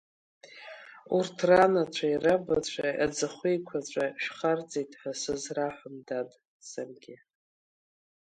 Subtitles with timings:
[1.17, 6.29] Урҭ ранацәеи рабацәеи аӡахәеиқәаҵәа шәхарҵеит ҳәа сызраҳәом, дад,
[6.69, 7.15] саргьы.